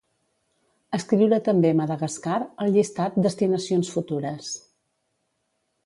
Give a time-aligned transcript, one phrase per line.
[0.97, 4.53] Escriure també Madagascar al llistat "destinacions futures".